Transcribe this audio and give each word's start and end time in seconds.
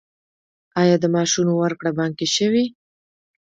آیا 0.81 0.95
د 1.01 1.05
معاشونو 1.13 1.53
ورکړه 1.57 1.91
بانکي 1.99 2.27
شوې؟ 2.35 2.65